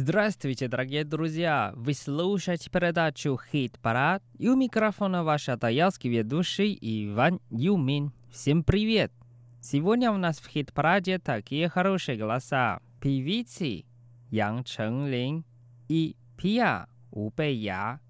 [0.00, 1.72] Здравствуйте, дорогие друзья!
[1.74, 8.12] Вы слушаете передачу «Хит-парад» и у микрофона ваш атаялский ведущий Иван Юмин.
[8.30, 9.12] Всем привет!
[9.60, 12.78] Сегодня у нас в «Хит-параде» такие хорошие голоса.
[13.00, 13.86] Певицы
[14.30, 15.44] Ян Ченлин
[15.88, 18.00] и Пия У Бэйя.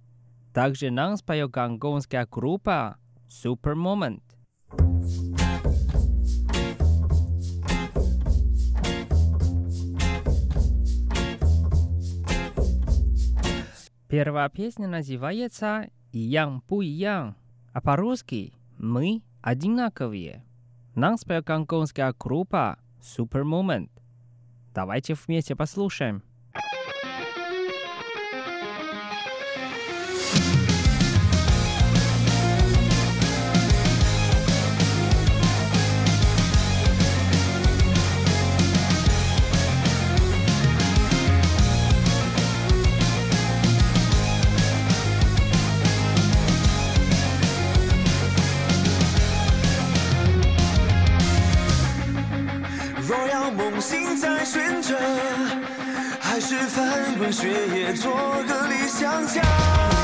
[0.52, 2.98] Также нам споет гонконгская группа
[3.30, 4.20] Super Moment.
[14.18, 17.36] Первая песня называется «И ям пу и ям»,
[17.72, 20.44] а по-русски «Мы одинаковые».
[20.96, 23.90] Нам споет гонконгская группа Super Moment.
[24.74, 26.24] Давайте вместе послушаем.
[56.20, 58.12] 还是翻滚血液，做
[58.46, 59.97] 个理想家。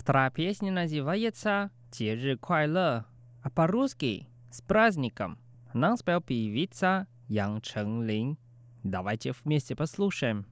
[0.00, 3.04] Вторая песня называется «Тежи Куайле»,
[3.42, 5.38] а по-русски «С праздником».
[5.74, 8.38] Нам спел певица Ян Чен Линь.
[8.82, 10.46] Давайте вместе послушаем.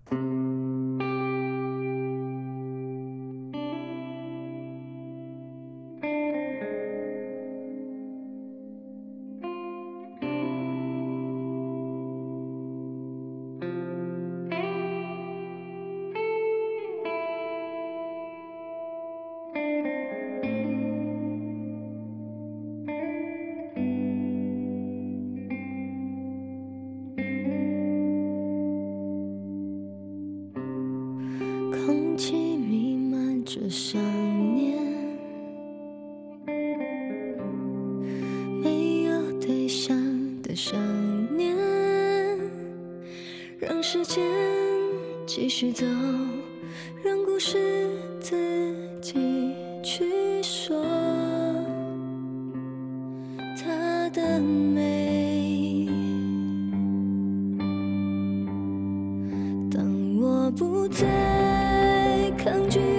[60.90, 61.06] 再
[62.38, 62.97] 抗拒。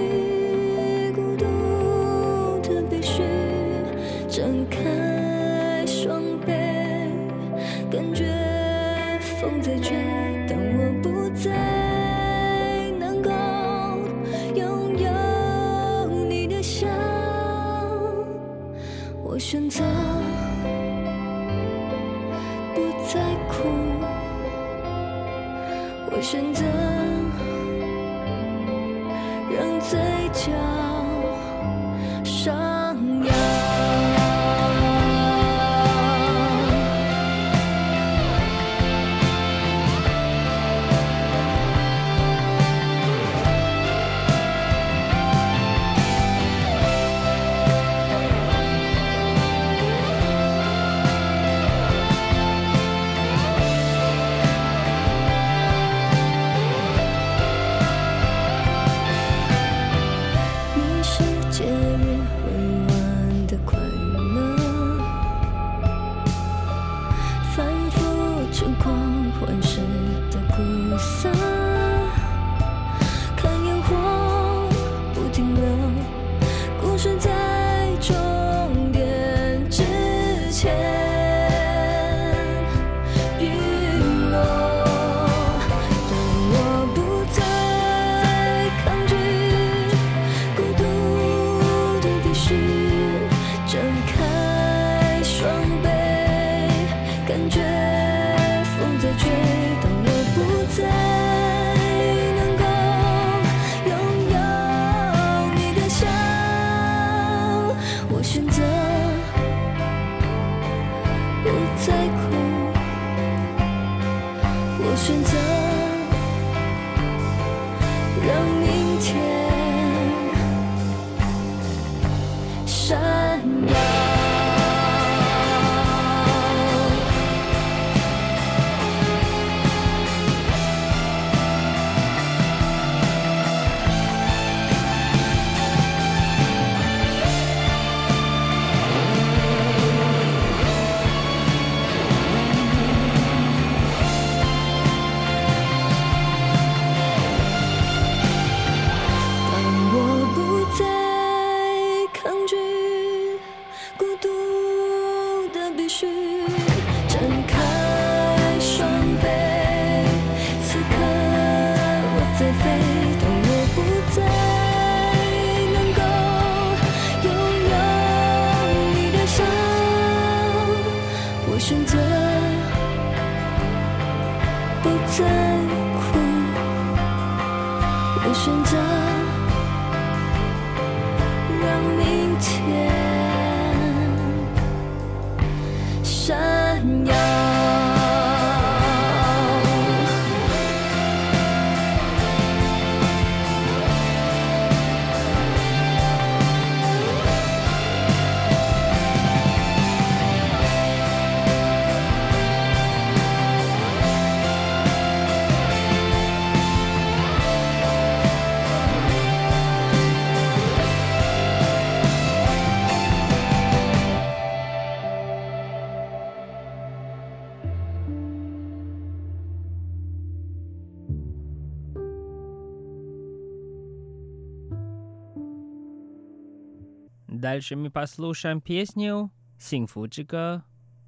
[227.40, 230.62] Дальше мы послушаем песню «Синфуджика»,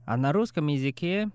[0.06, 1.30] а на русском языке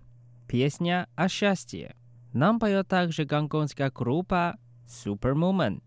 [0.47, 1.95] песня о счастье.
[2.33, 5.83] Нам поет также гонконгская группа Superwoman.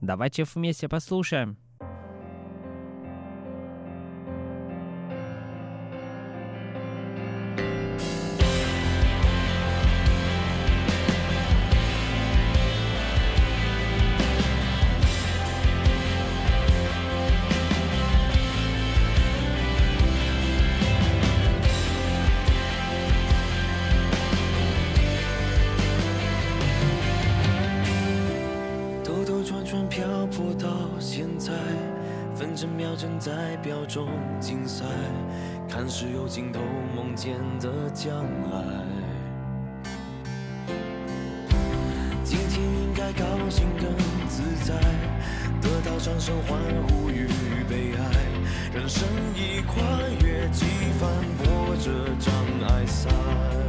[0.00, 1.58] Давайте вместе послушаем.
[33.62, 34.08] 表中
[34.40, 34.84] 竞赛，
[35.68, 36.60] 看似有尽头
[36.96, 38.64] 梦见的将来。
[42.24, 43.94] 今天应该高兴更
[44.28, 44.74] 自在，
[45.60, 47.28] 得到掌声欢呼与
[47.68, 48.02] 被爱。
[48.74, 49.80] 人生已跨
[50.24, 50.66] 越几
[50.98, 52.34] 番波折障
[52.68, 53.61] 碍赛。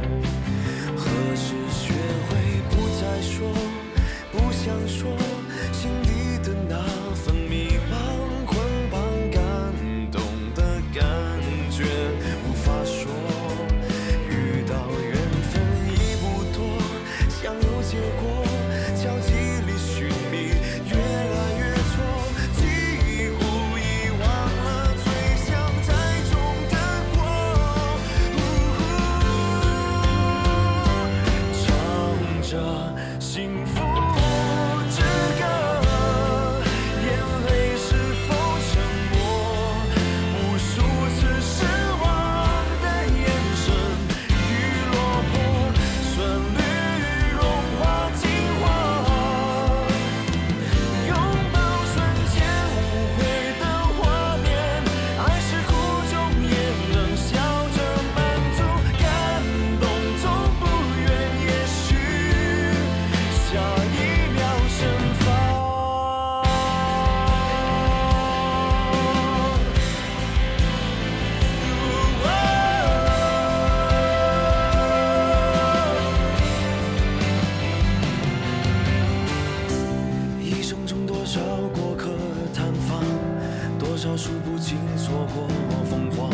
[84.16, 85.48] 数不清错过
[85.88, 86.30] 疯狂，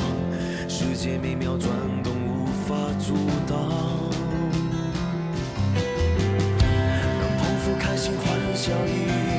[0.69, 1.71] 世界每秒转
[2.03, 3.15] 动，无法阻
[3.47, 3.57] 挡。
[7.21, 9.30] 让捧腹开心欢笑一。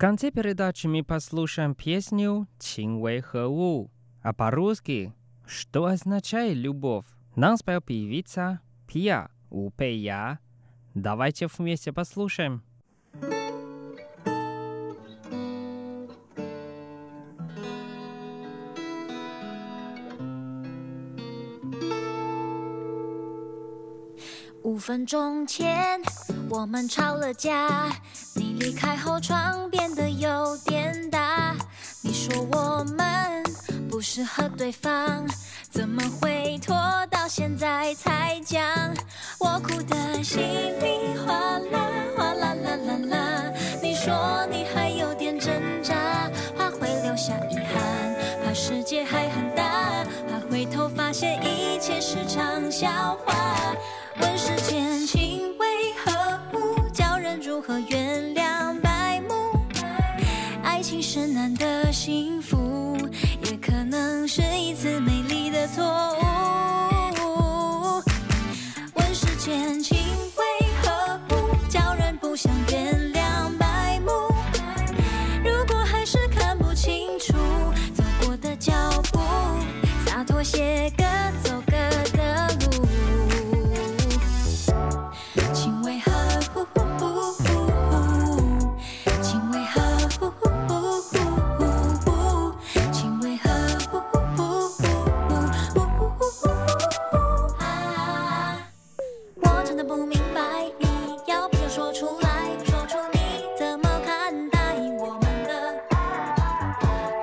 [0.00, 3.90] конце передачи мы послушаем песню «Чин Вэй Хэ Ву»,
[4.22, 5.14] а по-русски
[5.46, 10.38] «Что означает любовь?» Нам спел певица Пия У Пэя.
[10.94, 12.62] Давайте вместе послушаем.
[24.62, 26.02] 五分钟前，
[26.50, 27.88] 我们吵了架。
[28.61, 31.55] 离开后，床变得有点大。
[32.03, 33.43] 你说我们
[33.89, 35.27] 不适合对方，
[35.71, 36.75] 怎么会拖
[37.09, 38.61] 到现在才讲？
[39.39, 41.33] 我哭得稀里哗
[41.71, 43.51] 啦，哗啦啦啦啦。
[43.81, 45.95] 你说你还有点挣扎，
[46.55, 53.33] 怕会留下遗憾，怕世界还很大，怕回头发现一切是场笑话。
[54.19, 55.30] 问世间情
[100.01, 100.41] 不明白，
[100.79, 100.87] 你
[101.27, 103.19] 要不要说出来，说出你
[103.55, 105.75] 怎么看待我们的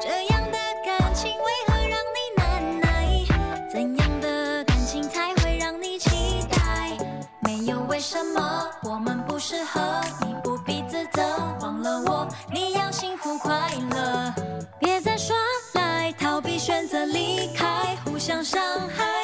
[0.00, 3.68] 这样的感情，为何让你难耐？
[3.68, 6.96] 怎样的感情才会让你期待？
[7.40, 9.80] 没有为什么我们不适合，
[10.20, 11.20] 你不必自责，
[11.60, 14.32] 忘了我，你要幸福快乐，
[14.78, 15.34] 别再耍
[15.74, 19.17] 赖，逃避选择离开，互相伤害